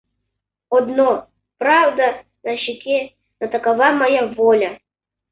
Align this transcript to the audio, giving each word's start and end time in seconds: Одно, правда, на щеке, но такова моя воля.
Одно, 0.69 1.27
правда, 1.59 2.23
на 2.43 2.57
щеке, 2.57 3.13
но 3.39 3.47
такова 3.47 3.91
моя 3.91 4.25
воля. 4.25 4.79